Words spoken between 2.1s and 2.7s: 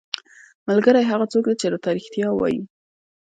وايي.